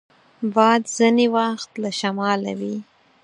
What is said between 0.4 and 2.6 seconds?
باد ځینې وخت له شماله